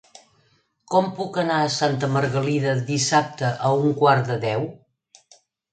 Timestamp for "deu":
4.49-4.71